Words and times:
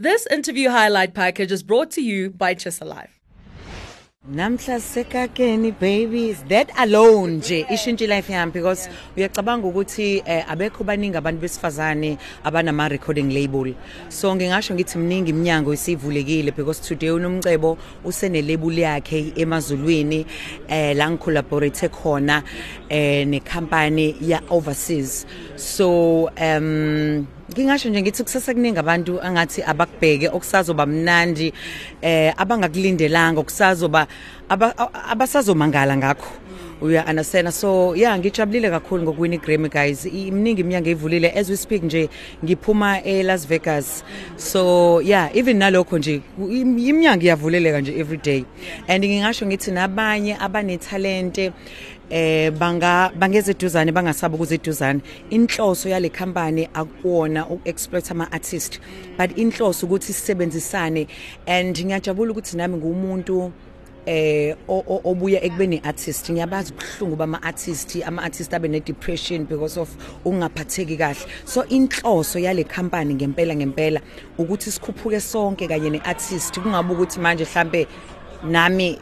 This 0.00 0.26
interview 0.30 0.70
highlight 0.70 1.12
package 1.12 1.52
is 1.52 1.62
brought 1.62 1.90
to 1.90 2.00
you 2.00 2.30
by 2.30 2.54
Chisalive. 2.54 3.10
Namhla 4.32 4.80
sekakeni 4.80 5.78
baby 5.78 6.32
that 6.48 6.70
alone 6.78 7.40
nje? 7.40 7.66
Ishintshe 7.68 8.08
life 8.08 8.28
yami 8.28 8.50
because 8.50 8.88
uyacabanga 9.16 9.66
ukuthi 9.66 10.22
eh, 10.26 10.44
abekho 10.48 10.84
baningi 10.84 11.16
abantu 11.16 11.40
besifazane 11.40 12.18
abanama 12.44 12.90
recording 12.90 13.28
label. 13.28 13.74
So 14.08 14.34
ngingasho 14.34 14.74
ngithi 14.74 14.98
mningi 14.98 15.30
iminyango 15.30 15.74
isivulekile 15.74 16.56
because 16.56 16.80
today 16.80 17.10
unomcebo 17.10 17.76
usene 18.04 18.42
label 18.42 18.78
yakhe 18.78 19.32
emazulwini 19.36 20.26
eh 20.68 20.96
la 20.96 21.10
ngicollaborate 21.10 21.88
khona 21.88 22.42
eh 22.88 23.26
ne 23.26 23.40
company 23.40 24.16
ya 24.20 24.40
overseas 24.48 25.26
so 25.56 26.30
um 26.40 27.26
Ngingasho 27.50 27.88
nje 27.88 28.02
ngithi 28.02 28.22
kusasa 28.22 28.54
kuningi 28.54 28.78
abantu 28.78 29.18
angathi 29.22 29.62
abakubheke 29.62 30.28
okusazoba 30.28 30.86
mnandi 30.86 31.52
eh 32.02 32.32
abangakulindelanga 32.36 33.40
okusazoba 33.40 34.06
abasazomangala 35.12 35.96
ngakho. 35.96 36.30
Uya 36.80 37.04
understand 37.04 37.50
so 37.50 37.96
yeah 37.96 38.18
ngijabulile 38.18 38.70
kakhulu 38.70 39.02
ngokuwina 39.02 39.34
iGrammy 39.34 39.68
guys. 39.68 40.06
Iminingi 40.06 40.60
iminyango 40.60 40.90
evulile 40.90 41.30
as 41.38 41.50
we 41.50 41.56
speak 41.56 41.82
nje 41.82 42.08
ngiphuma 42.44 43.02
eLas 43.02 43.46
Vegas. 43.46 44.04
So 44.36 45.00
yeah 45.00 45.36
even 45.36 45.58
nalokho 45.58 45.98
nje 45.98 46.20
iminyango 46.38 47.24
iyavuleleka 47.24 47.80
nje 47.80 47.98
every 47.98 48.16
day. 48.16 48.44
And 48.88 49.04
ngingasho 49.04 49.46
ngithi 49.46 49.70
nabanye 49.70 50.36
abane 50.40 50.78
talente 50.78 51.52
eh 52.10 52.50
banga 52.50 53.12
bangeze 53.18 53.50
eduzane 53.50 53.92
bangasaba 53.92 54.34
ukuze 54.34 54.54
eduzane. 54.54 55.00
Inhloso 55.30 55.88
yale 55.88 56.08
company 56.08 56.68
akuwona 56.74 57.46
ukuexploit 57.46 58.10
ama 58.10 58.32
artist 58.32 58.80
but 59.18 59.38
inhloso 59.38 59.86
ukuthi 59.86 60.12
sisebenzisane. 60.12 61.06
And 61.46 61.76
ngiyajabula 61.78 62.32
ukuthi 62.32 62.56
nami 62.56 62.76
ngumuntu 62.76 63.52
eh 64.06 64.56
obuya 64.68 65.42
ekubeni 65.42 65.80
artist 65.84 66.30
ngiyabazi 66.30 66.72
kuhlungu 66.72 67.16
bama 67.16 67.42
artist 67.42 67.96
ama 68.06 68.22
artist 68.22 68.54
abe 68.54 68.68
ne 68.68 68.80
depression 68.80 69.44
because 69.44 69.76
of 69.80 69.88
ungaphatheki 70.24 70.96
kahle. 70.96 71.26
So 71.44 71.64
inhloso 71.64 72.38
yale 72.38 72.64
company 72.64 73.14
ngempela 73.14 73.54
ngempela 73.54 74.00
ukuthi 74.38 74.70
sikhuphuke 74.70 75.20
sonke 75.20 75.68
kanye 75.68 75.90
ne 75.90 76.00
artist 76.04 76.60
kungabe 76.60 76.92
ukuthi 76.92 77.20
manje 77.20 77.44
mhlambe 77.44 77.86
nami 78.44 78.98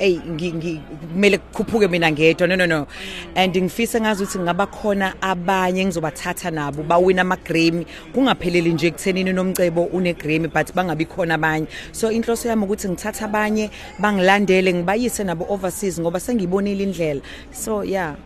hey 0.00 0.18
kumele 0.18 1.38
kukhuphuke 1.38 1.88
mina 1.88 2.12
ngedwa 2.12 2.48
no 2.48 2.56
no 2.56 2.66
no 2.66 2.86
and 3.34 3.56
ngifisa 3.56 4.00
ngazi 4.00 4.22
ukuthi 4.22 4.38
ngaba 4.38 4.66
khona 4.66 5.14
abanye 5.22 5.84
ngizobathatha 5.84 6.50
nabo 6.50 6.82
bawina 6.82 7.22
ama 7.22 7.36
Grammy 7.36 7.86
kungapheleli 8.14 8.72
nje 8.72 8.86
ekuthenini 8.86 9.32
nomcebo 9.32 9.84
une 9.92 10.14
Grammy 10.14 10.48
but 10.48 10.74
bangabi 10.74 11.04
khona 11.04 11.34
abanye 11.34 11.66
so 11.92 12.10
inhloso 12.10 12.48
yami 12.48 12.64
ukuthi 12.64 12.88
ngithatha 12.88 13.24
abanye 13.24 13.70
bangilandele 13.98 14.74
ngibayise 14.74 15.24
nabo 15.24 15.46
overseas 15.48 16.00
ngoba 16.00 16.20
sengibonile 16.20 16.84
indlela 16.84 17.20
so 17.52 17.82
yeah 17.84 18.16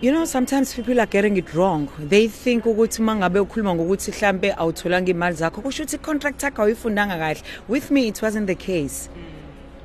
You 0.00 0.10
know 0.10 0.24
sometimes 0.24 0.74
people 0.74 0.98
are 0.98 1.06
getting 1.06 1.36
it 1.36 1.54
wrong. 1.54 1.88
They 1.96 2.26
think 2.26 2.64
ukuthi 2.64 3.02
mangabe 3.02 3.38
ukhuluma 3.38 3.74
ngokuthi 3.74 4.10
mhlambe 4.10 4.52
awutholanga 4.52 5.10
imali 5.10 5.36
zakho 5.36 5.60
kusho 5.62 5.82
ukuthi 5.82 5.98
contract 5.98 6.42
yakho 6.42 6.62
awuyifundanga 6.62 7.18
kahle. 7.18 7.42
With 7.68 7.90
me 7.90 8.08
it 8.08 8.20
wasn't 8.22 8.46
the 8.46 8.56
case. 8.56 9.08
Mm. 9.08 9.31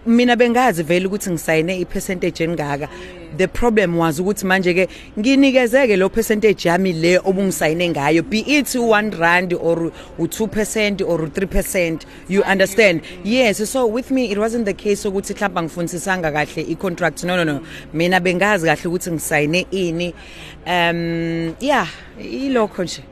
Mina 0.07 0.35
bengazi 0.35 0.83
vele 0.83 1.07
ukuthi 1.07 1.29
ngisayine 1.29 1.79
ipercentage 1.79 2.43
engaka. 2.43 2.89
The 3.37 3.47
problem 3.47 3.97
was 3.97 4.19
ukuthi 4.19 4.45
manje 4.45 4.73
ke 4.73 4.89
nginikezeke 5.17 5.97
lo 5.97 6.09
percentage 6.09 6.69
yami 6.69 6.93
le 6.93 7.19
obungisayine 7.19 7.93
ngayo 7.93 8.27
be 8.27 8.39
it 8.39 8.65
1 8.67 9.19
rand 9.19 9.53
or 9.53 9.91
u2% 10.17 11.01
or 11.07 11.27
u3% 11.27 12.05
you 12.29 12.41
understand? 12.43 13.01
Yes 13.23 13.69
so 13.69 13.85
with 13.85 14.11
me 14.11 14.31
it 14.31 14.37
wasn't 14.37 14.65
the 14.65 14.73
case 14.73 15.03
ukuthi 15.05 15.33
mhlawumbe 15.33 15.61
ngifundisanga 15.61 16.31
kahle 16.31 16.71
i 16.71 16.75
contract 16.75 17.23
no 17.23 17.35
no 17.35 17.43
no. 17.43 17.61
Mina 17.93 18.19
bengazi 18.19 18.65
kahle 18.65 18.87
ukuthi 18.87 19.11
ngisayine 19.11 19.67
ini. 19.71 20.13
Um 20.65 21.55
yeah 21.59 21.87
ilokho 22.19 22.83
nje. 22.83 23.03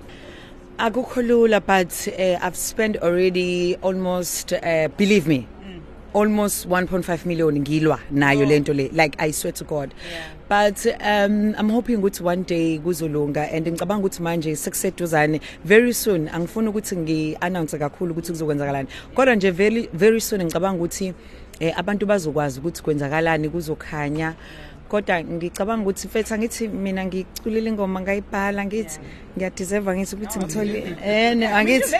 Akukho 0.78 1.22
lula 1.22 1.60
but 1.62 2.08
uh, 2.08 2.38
i've 2.42 2.56
spent 2.56 2.98
already 2.98 3.76
almost 3.82 4.54
uh, 4.54 4.88
believe 4.98 5.28
me 5.28 5.48
almost 6.16 6.66
1.5 6.66 7.26
million 7.26 7.60
ngilwa 7.60 8.00
nayo 8.12 8.42
oh. 8.42 8.46
lento 8.46 8.74
le 8.74 8.84
like 8.84 9.16
i 9.18 9.34
swear 9.34 9.54
to 9.54 9.66
god 9.66 9.94
yeah. 10.12 10.28
but 10.50 10.86
um 10.86 11.56
i'm 11.60 11.72
hoping 11.72 11.96
ukuthi 11.96 12.24
one 12.24 12.44
day 12.44 12.80
kuzolunga 12.80 13.52
and 13.52 13.68
ngicabanga 13.68 14.00
ukuthi 14.00 14.22
manje 14.22 14.56
sekuseduzane 14.56 15.42
very 15.66 15.94
soon 15.94 16.28
angifuni 16.28 16.68
ukuthi 16.68 16.96
ngi 16.96 17.38
announce 17.42 17.78
kakhulu 17.78 18.12
ukuthi 18.12 18.32
kuzokwenzakalani 18.32 18.88
kodwa 19.14 19.36
nje 19.36 19.52
very 19.52 19.90
very 19.94 20.22
soon 20.22 20.44
ngicabanga 20.44 20.78
ukuthi 20.78 21.14
eh, 21.60 21.80
abantu 21.80 22.06
bazokwazi 22.06 22.60
ukuthi 22.60 22.84
kwenzakalani 22.84 23.50
kuzokhanya 23.50 24.34
kodwa 24.90 25.24
ngicabanga 25.24 25.82
ukuthi 25.84 26.08
mfethu 26.08 26.34
angithi 26.34 26.68
mina 26.68 27.06
ngiculile 27.06 27.70
ingoma 27.70 28.02
ngayibhala 28.02 28.66
ngithi 28.66 29.00
ngiyadeserve 29.38 29.98
ngithi 29.98 30.16
ukuthi 30.16 30.40
ngithole 30.40 30.98
ene 31.06 31.48
angithi 31.48 31.96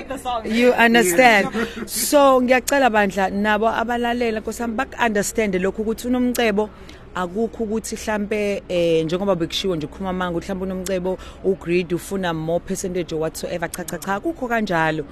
you 0.46 0.72
understand. 0.74 1.48
So 1.86 2.42
ngiyacela 2.42 2.90
bandla 2.90 3.30
nabo 3.30 3.70
abalalela 3.70 4.40
nkosami 4.40 4.76
bak 4.76 4.96
understand 5.06 5.56
lokho 5.56 5.82
ukuthi 5.82 6.08
unomcebo 6.08 6.70
akukho 7.16 7.64
ukuthi 7.64 7.96
mhlambe 7.96 8.64
eh 8.70 9.06
njengoba 9.06 9.36
bekushiwo 9.36 9.76
nje 9.76 9.86
ukhuluma 9.86 10.14
manga 10.14 10.40
mhlambe 10.40 10.64
unomcebo 10.64 11.18
ugreed 11.44 11.94
ufuna 11.94 12.34
more 12.34 12.60
percentage 12.60 13.16
whatsoever 13.16 13.72
cha 13.72 13.84
cha 13.84 13.98
cha 13.98 14.16
akukho 14.16 14.48
kanjalo. 14.48 15.06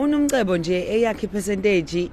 Unomcebo 0.00 0.56
nje 0.56 0.86
eyakhe 0.94 1.26
percentage 1.26 2.10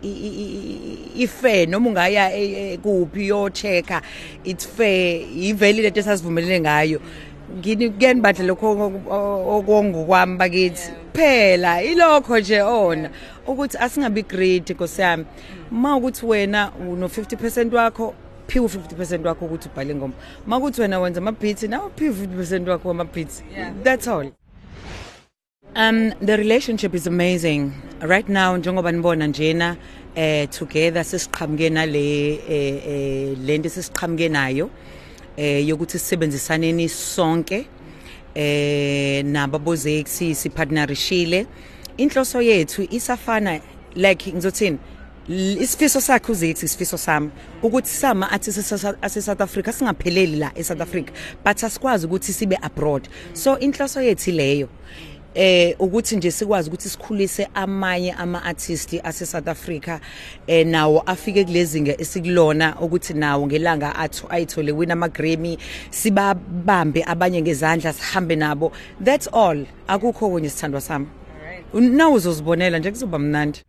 ifair 1.16 1.70
noma 1.70 1.90
ungaya 1.90 2.36
e, 2.36 2.74
e, 2.74 2.78
kuphi 2.78 3.28
yo 3.28 3.50
checka 3.50 4.02
it's 4.44 4.68
fair 4.68 5.22
iveli 5.38 5.82
lento 5.82 6.00
esasivumelene 6.00 6.60
ngayo. 6.60 7.02
Ngini 7.58 7.90
kuyani 7.90 8.22
badle 8.22 8.46
lokho 8.46 8.92
okongo 9.58 10.04
kwami 10.06 10.38
bakithi 10.38 10.92
phela 11.14 11.84
ilokho 11.84 12.40
nje 12.40 12.62
ona 12.62 13.10
ukuthi 13.48 13.78
asingabi 13.78 14.24
great 14.24 14.70
nkosiyami 14.70 15.26
ma 15.72 15.96
ukuthi 15.96 16.26
wena 16.26 16.72
uno 16.90 17.08
50% 17.08 17.76
wakho 17.76 18.14
phiwe 18.48 18.68
50% 18.68 19.28
wakho 19.28 19.46
ukuthi 19.46 19.70
ubhale 19.70 19.94
ingoma 19.94 20.14
makuthi 20.48 20.82
wena 20.82 21.00
wenza 21.00 21.20
ama 21.22 21.32
beats 21.32 21.64
nawo 21.64 21.92
phiwe 21.96 22.12
50% 22.12 22.70
wakho 22.70 22.92
ama 22.92 23.04
beats 23.06 23.44
that's 23.84 24.08
all. 24.08 24.32
Um 25.78 26.10
the 26.22 26.36
relationship 26.40 26.96
is 26.96 27.06
amazing. 27.06 27.72
Right 28.02 28.28
now 28.28 28.58
njengoba 28.58 28.92
nibona 28.92 29.28
njena 29.28 29.78
eh 30.16 30.50
together 30.50 31.04
sesiqhamuke 31.04 31.70
nale 31.70 32.34
eh, 32.50 32.88
eh 32.88 33.38
lento 33.38 33.70
sesiqhamuke 33.70 34.30
nayo 34.30 34.70
eh 35.38 35.68
yokuthi 35.68 36.00
sisebenzisaneni 36.00 36.90
sonke 36.90 37.68
eh 38.36 39.24
nababozexi 39.26 40.36
sipartnerishile. 40.36 41.46
Inhloso 41.98 42.42
yethu 42.42 42.88
isafana 42.90 43.62
like 43.96 44.32
ngizothini 44.32 44.80
isifiso 45.30 46.02
sakhe 46.02 46.32
uzethi 46.32 46.66
isifiso 46.66 46.98
sami 46.98 47.30
ukuthi 47.62 47.90
sama 47.90 48.32
athi 48.32 48.50
ase 49.02 49.22
South 49.22 49.42
Africa 49.42 49.74
singapheleli 49.74 50.40
la 50.40 50.52
e 50.56 50.64
South 50.64 50.82
Africa 50.82 51.12
but 51.44 51.64
asikwazi 51.64 52.08
ukuthi 52.08 52.34
sibe 52.34 52.58
abroad 52.62 53.08
so 53.34 53.60
inhloso 53.60 54.02
yethu 54.02 54.32
leyo 54.32 54.70
eh 55.38 55.76
ukuthi 55.80 56.16
nje 56.16 56.32
sikwazi 56.32 56.70
ukuthi 56.70 56.90
sikhulise 56.90 57.48
amanye 57.54 58.12
ama 58.12 58.44
artists 58.44 59.00
ase 59.04 59.26
South 59.26 59.48
Africa 59.48 60.00
eh 60.48 60.68
nawo 60.68 61.04
afike 61.06 61.44
kulezinga 61.44 62.02
esikulona 62.02 62.80
ukuthi 62.82 63.14
nawo 63.14 63.48
ngelanga 63.48 63.96
athu 63.96 64.28
ayithole 64.30 64.72
win 64.72 64.92
ama 64.92 65.08
Grammy 65.10 65.58
sibabambe 65.90 67.04
abanye 67.04 67.42
ngezandla 67.42 67.94
sihambe 67.94 68.36
nabo. 68.36 68.72
That's 69.04 69.28
all. 69.28 69.66
Akukho 69.88 70.30
kunye 70.30 70.50
sithandwa 70.50 70.82
sami. 70.82 71.08
Nawo 71.74 72.14
uzozibonela 72.14 72.80
nje 72.80 72.92
kuzoba 72.92 73.20
mnandi. 73.20 73.64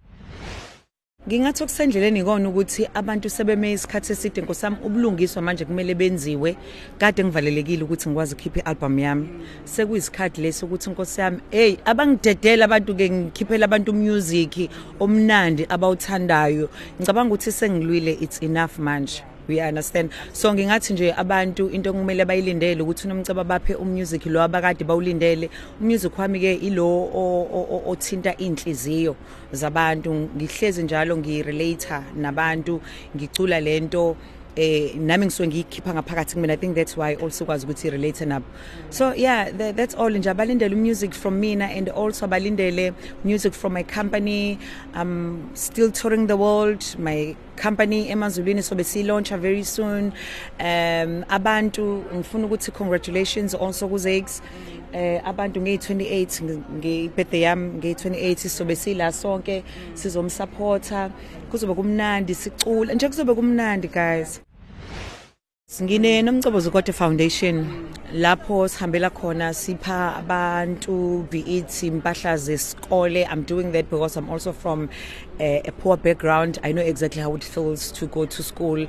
Ngingathi 1.29 1.63
okusendleleni 1.63 2.21
ikona 2.21 2.49
ukuthi 2.49 2.83
abantu 2.95 3.29
sebeme 3.29 3.73
isikhathi 3.73 4.13
eside 4.13 4.41
nkosami 4.41 4.77
ubulungiswa 4.87 5.43
manje 5.43 5.65
kumele 5.65 5.95
benziwe 5.95 6.57
kade 6.99 7.25
ngivalelekile 7.25 7.83
ukuthi 7.85 8.09
ngikwazi 8.09 8.35
ukukhipha 8.35 8.61
ialbum 8.61 8.99
yami. 8.99 9.29
Sekuyisikhathi 9.65 10.41
leso 10.41 10.67
ukuthi 10.67 10.89
inkosi 10.91 11.21
yami 11.21 11.39
hey 11.51 11.77
abangidedela 11.85 12.65
abantu 12.65 12.97
ke 12.97 13.11
ngikhiphela 13.11 13.65
abantu 13.67 13.93
music 13.93 14.71
omnandi 15.01 15.67
abawuthandayo. 15.69 16.71
Ngicabanga 16.97 17.35
ukuthi 17.35 17.53
sengilwile 17.53 18.13
it's 18.25 18.39
enough 18.43 18.79
manje. 18.79 19.23
We 19.49 19.61
understand. 19.61 20.11
So 20.33 20.53
ngingathi 20.53 20.93
nje 20.93 21.15
abantu 21.17 21.69
into 21.71 21.93
kumele 21.93 22.25
bayilindele 22.25 22.83
ukuthi 22.83 23.09
unomceba 23.09 23.45
baphe 23.45 23.75
umusic 23.75 24.27
lo 24.27 24.43
abakade 24.43 24.85
bawulindele. 24.85 25.51
Umusic 25.81 26.19
wami 26.19 26.41
ke 26.41 26.55
ilo 26.55 27.09
othinta 27.87 28.37
inhliziyo 28.37 29.17
zabantu. 29.53 30.29
Ngihlezi 30.37 30.83
njalo 30.83 31.17
ngirelater 31.17 32.03
nabantu 32.17 32.81
ngicula 33.17 33.61
lento 33.61 34.17
eh 34.57 34.97
nami 34.97 35.27
ngisuke 35.27 35.47
ngiyikhipha 35.49 35.95
ngaphakathi 35.95 36.35
kumina. 36.35 36.53
I 36.53 36.57
think 36.57 36.75
that's 36.75 36.97
why 36.97 37.15
also 37.15 37.45
kwazi 37.45 37.65
ukuthi 37.65 37.91
relate 37.91 38.27
nabo. 38.27 38.45
So 38.91 39.13
yeah 39.13 39.51
that, 39.51 39.77
that's 39.77 39.95
all 39.95 40.11
nje. 40.11 40.35
Abalindele 40.35 40.77
music 40.77 41.15
from 41.15 41.41
mina 41.41 41.67
and 41.67 41.89
also 41.89 42.27
abalindele 42.27 42.93
music 43.25 43.55
from 43.55 43.73
my 43.73 43.85
company. 43.85 44.59
I'm 44.95 45.55
still 45.55 45.93
touring 45.93 46.27
the 46.27 46.37
world. 46.37 46.85
My 46.99 47.37
company 47.59 48.09
emazulwini 48.11 48.63
so 48.63 48.75
besilauncha 48.75 49.39
very 49.39 49.65
soon. 49.65 50.13
Um 50.61 51.25
abantu 51.29 52.05
ngifuna 52.15 52.47
ukuthi 52.47 52.71
congratulations 52.71 53.55
also 53.55 53.89
ku 53.89 53.99
Zakes 53.99 54.43
eh 54.93 55.21
abantu 55.25 55.61
nge28 55.61 56.59
ngebirthday 56.79 57.41
yami 57.41 57.79
nge28 57.79 58.49
so 58.49 58.65
besila 58.65 59.13
sonke 59.13 59.63
sizomsupporta. 59.95 61.11
Kuzobe 61.51 61.75
kumnandi 61.75 62.35
sicula 62.35 62.95
nje 62.95 63.09
kuzobe 63.09 63.35
kumnandi 63.35 63.89
guys 63.89 64.41
Ngine 65.71 66.23
nomcobozo 66.23 66.71
kodwa 66.71 66.95
foundation 66.95 67.89
lapho 68.15 68.69
sihambela 68.69 69.11
khona 69.11 69.55
sipha 69.55 70.17
abantu 70.17 71.29
be 71.31 71.41
it 71.41 71.67
impahla 71.67 72.39
zesikole. 72.39 73.27
I'm 73.31 73.43
doing 73.43 73.73
that 73.73 73.91
because 73.91 74.17
I'm 74.17 74.31
also 74.31 74.53
from 74.53 74.89
uh, 75.39 75.61
a 75.67 75.73
poor 75.73 75.99
background. 75.99 76.59
I 76.65 76.73
know 76.73 76.81
exactly 76.81 77.21
how 77.21 77.35
it 77.35 77.45
feels 77.45 77.93
to 77.93 78.07
go 78.07 78.25
to 78.25 78.43
school 78.43 78.83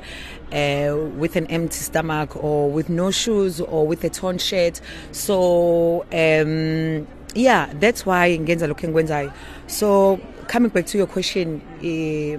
uh, 0.54 0.96
with 1.18 1.36
an 1.36 1.48
empty 1.48 1.76
stomach 1.76 2.42
or 2.42 2.72
with 2.72 2.88
no 2.88 3.12
shoes 3.12 3.60
or 3.60 3.86
with 3.86 4.06
a 4.06 4.10
torn 4.10 4.38
shirt. 4.38 4.80
So 5.12 6.06
um 6.14 7.06
yeah 7.36 7.74
that's 7.74 8.06
why 8.06 8.38
ngenza 8.38 8.68
lokho 8.68 8.88
engikwenzayo. 8.88 9.34
So 9.68 10.22
coming 10.50 10.70
back 10.70 10.86
to 10.86 10.98
your 10.98 11.08
question 11.08 11.62
eh 11.84 12.38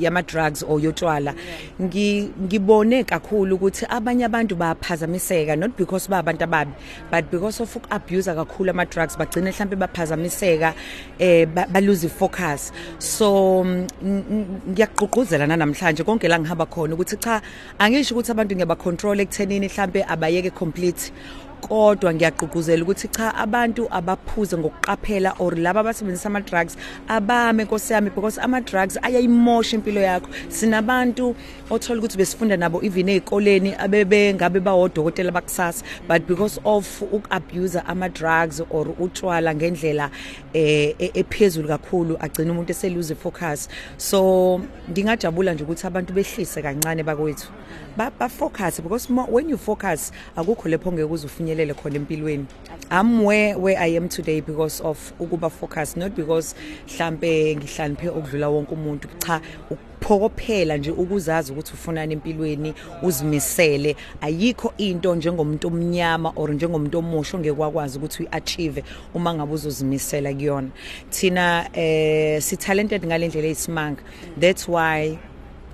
yama 0.00 0.22
drugs 0.22 0.62
or 0.62 0.78
yotshwala 0.80 1.34
ngibone 1.80 3.04
kakhulu 3.04 3.56
ukuthi 3.56 3.86
abanye 3.88 4.24
abantu 4.24 4.54
baphazamiseka 4.56 5.56
not 5.58 5.76
because 5.76 6.08
ba 6.08 6.18
abantu 6.18 6.44
ababi 6.44 6.72
but 7.10 7.24
because 7.30 7.60
of 7.62 7.76
abuse 7.90 8.26
kakhulu 8.26 8.70
ama 8.70 8.84
drugs 8.84 9.16
bagcina 9.16 9.50
mhlambe 9.50 9.76
baphazamiseka 9.76 10.74
eh 11.18 11.46
ba 11.46 11.80
lose 11.80 12.08
focus 12.08 12.72
so 12.98 13.64
ngiyaqhuquzela 13.64 15.46
namhlanje 15.46 16.04
konke 16.04 16.28
la 16.28 16.38
ngihamba 16.38 16.66
khona 16.66 16.94
ukuthi 16.94 17.16
cha 17.16 17.40
angisho 17.78 18.14
ukuthi 18.14 18.30
abantu 18.30 18.54
ngiyaba 18.54 18.76
control 18.76 19.20
ekuthenini 19.20 19.68
mhlambe 19.68 20.04
abayeke 20.04 20.50
complete 20.50 21.12
kodwa 21.60 22.14
ngiyaqhuquzela 22.14 22.82
ukuthi 22.82 23.08
cha 23.08 23.34
abantu 23.34 23.88
abaphuze 23.90 24.56
ngokuqaphela 24.56 25.34
or 25.38 25.54
laba 25.56 25.80
abasebenzisa 25.80 26.26
ama 26.26 26.40
drugs 26.40 26.76
abame 27.08 27.64
nkosi 27.64 27.92
yami 27.92 28.10
because 28.10 28.38
ama 28.38 28.60
drugs 28.60 28.98
ayayimosha 29.02 29.76
impilo 29.76 30.00
yakho. 30.00 30.28
Sinabantu 30.48 31.34
othola 31.70 32.00
ukuthi 32.00 32.16
besifunda 32.18 32.56
nabo 32.56 32.82
even 32.82 33.08
ezikoleni 33.08 33.74
abebe 33.78 34.34
ngabe 34.34 34.60
bawodokotela 34.60 35.32
bakusasa 35.32 35.84
but 36.08 36.26
because 36.26 36.60
of 36.64 37.02
ukabuse 37.12 37.82
ama 37.86 38.08
drugs 38.08 38.60
or 38.70 38.86
utshwala 39.00 39.54
ngendlela 39.54 40.10
eh 40.54 40.94
ephezulu 40.98 41.68
kakhulu 41.68 42.16
agcina 42.20 42.52
umuntu 42.52 42.70
eseluze 42.70 43.14
focus 43.14 43.68
so 43.96 44.60
ngingajabula 44.90 45.54
nje 45.54 45.64
ukuthi 45.64 45.86
abantu 45.86 46.12
behlise 46.12 46.62
kancane 46.62 47.02
bakwethu. 47.02 47.48
Ba, 47.96 48.12
ba 48.16 48.28
focus 48.28 48.80
because 48.80 49.10
more, 49.10 49.26
when 49.26 49.48
you 49.48 49.56
focus 49.56 50.12
akukho 50.36 50.68
lepho 50.68 50.92
ngeke 50.92 51.08
uzufinyelele 51.48 51.74
khona 51.74 51.96
empilweni. 51.96 52.46
I'm 52.90 53.22
where 53.22 53.58
where 53.58 53.78
i 53.78 53.86
am 53.96 54.08
today 54.08 54.40
because 54.40 54.80
of 54.80 55.12
ukuba 55.18 55.50
focus 55.50 55.96
not 55.96 56.14
because 56.14 56.54
mhlambe 56.86 57.56
ngihlaniphe 57.56 58.08
okudlula 58.08 58.48
wonke 58.48 58.74
umuntu. 58.74 59.08
Cha 59.18 59.40
ukuphokophela 59.70 60.76
nje 60.76 60.90
ukuzazi 60.90 61.52
ukuthi 61.52 61.72
ufunani 61.72 62.14
empilweni 62.14 62.74
uzimisele. 63.02 63.96
Ayikho 64.20 64.72
into 64.78 65.14
njengomuntu 65.14 65.68
omnyama 65.68 66.32
or 66.36 66.50
njengomuntu 66.50 66.98
omusha 66.98 67.36
ongeke 67.36 67.60
wakwazi 67.60 67.98
ukuthi 67.98 68.22
uachieve 68.22 68.84
uma 69.14 69.34
ngabe 69.34 69.52
uzozimisela 69.52 70.32
kuyona. 70.34 70.68
Thina 71.10 71.68
eh 71.72 72.42
si 72.42 72.56
talented 72.56 73.04
ngalendlela 73.06 73.48
eyisimanga. 73.48 74.02
That's 74.40 74.68
why 74.68 75.18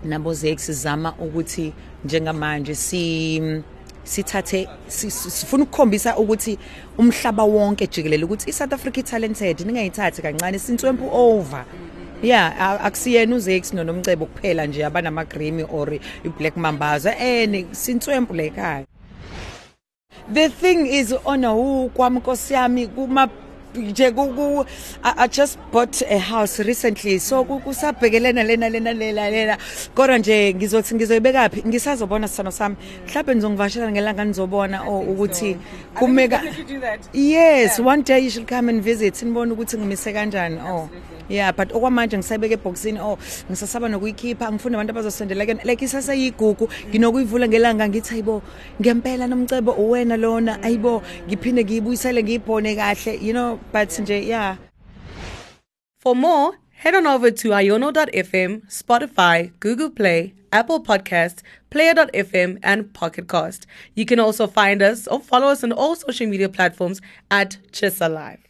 nabo 0.05 0.35
zex 0.35 0.67
sizama 0.67 1.15
ukuthi 1.19 1.73
njengamanje 2.05 2.75
si 2.75 3.65
sithathe 4.05 4.69
sifuna 4.87 5.65
ukukhombisa 5.65 6.17
ukuthi 6.17 6.59
umhlaba 6.99 7.45
wonke 7.45 7.87
jikelele 7.87 8.25
ukuthi 8.25 8.51
iSouth 8.51 8.73
Africa 8.73 9.03
talented 9.03 9.61
ningayithathi 9.61 10.23
kancane 10.23 10.59
sintswempu 10.59 11.11
over. 11.13 11.65
Yeah 12.23 12.81
akusiyena 12.85 13.37
uzex 13.37 13.73
nonomcebo 13.73 14.27
kuphela 14.27 14.67
nje 14.67 14.85
abanama 14.85 15.25
Grammy 15.25 15.63
or 15.63 15.89
iBlack 16.25 16.57
Mambaza 16.57 17.19
eh 17.19 17.65
sintswempu 17.73 18.35
le 18.35 18.47
ekhaya. 18.47 18.87
The 20.33 20.49
thing 20.49 20.87
is 20.87 21.15
ona 21.25 21.55
ukwami 21.55 22.19
nkosiyami 22.19 22.87
kuma 22.87 23.29
nje 23.81 24.11
ku 24.11 24.65
I 25.03 25.29
just 25.29 25.59
bought 25.73 26.03
a 26.03 26.19
house 26.19 26.59
recently. 26.61 27.19
So 27.19 27.45
kusabhekelena 27.45 28.47
lena 28.47 28.69
lena 28.69 28.93
lela 28.93 29.31
lela 29.31 29.59
kodwa 29.95 30.19
nje 30.19 30.55
ngizothi 30.55 30.95
ngizoyibeka 30.95 31.49
phi? 31.49 31.63
Ngisazobona 31.67 32.29
sithano 32.29 32.51
sami. 32.51 32.77
Mhlawumbe 33.07 33.35
ngizongivashela 33.35 33.93
ngelanga 33.93 34.25
nizobona 34.25 34.83
oh 34.83 35.01
ukuthi 35.01 35.57
kumeka 35.95 36.43
yes 37.13 37.79
one 37.79 38.03
day 38.03 38.19
you 38.19 38.31
should 38.31 38.49
come 38.49 38.69
and 38.69 38.83
visit. 38.83 39.23
Nibone 39.23 39.53
ukuthi 39.53 39.79
ngimise 39.79 40.13
kanjani 40.13 40.61
oh 40.61 40.89
yeah 41.29 41.53
but 41.53 41.73
okwamanje 41.73 42.19
ngisayibeka 42.19 42.55
eboxini 42.55 43.01
oh 43.01 43.19
ngisasaba 43.51 43.89
nokuyikhipha 43.89 44.53
ngifuna 44.53 44.79
abantu 44.79 44.91
abazosendela 44.91 45.47
ke 45.47 45.55
like 45.65 45.85
isaseyigugu 45.85 46.69
nginokuyivula 46.89 47.49
ngelanga 47.49 47.89
ngithi 47.89 48.15
ayibo 48.15 48.43
ngempela 48.81 49.27
nomcebo 49.27 49.73
uwena 49.73 50.17
lona. 50.17 50.63
Ayibo 50.63 51.03
ngiphinde 51.29 51.65
ngiyibuyisele 51.65 52.23
ngiyibhone 52.23 52.77
kahle. 52.77 53.19
You 53.23 53.33
know 53.33 53.59
but 53.73 53.89
nje 53.89 54.27
yeah 54.27 54.57
For 56.05 56.15
more, 56.15 56.59
head 56.71 56.95
on 56.95 57.07
over 57.07 57.31
to 57.31 57.49
iono.fm, 57.49 58.69
Spotify, 58.69 59.59
Google 59.59 59.89
Play, 59.89 60.35
Apple 60.53 60.85
Podcast, 60.85 61.41
Player.fm, 61.71 62.59
and 62.63 62.93
Pocket 62.93 63.27
Cast. 63.27 63.67
You 63.95 64.05
can 64.05 64.21
also 64.21 64.47
find 64.47 64.83
us 64.83 65.09
or 65.09 65.19
follow 65.19 65.47
us 65.47 65.65
on 65.65 65.73
all 65.73 65.97
social 65.97 66.27
media 66.27 66.51
platforms 66.51 67.01
at 67.31 67.57
Chissa 67.73 68.13
Live. 68.13 68.45